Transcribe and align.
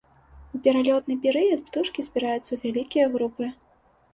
У 0.59 0.61
пералётны 0.67 1.17
перыяд 1.27 1.61
птушкі 1.67 2.07
збіраюцца 2.07 2.41
ў 2.53 2.57
вялікія 2.65 3.05
групы. 3.19 3.45